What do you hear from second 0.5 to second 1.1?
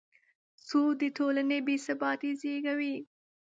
سود د